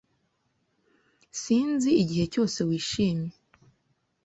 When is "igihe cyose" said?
2.01-2.59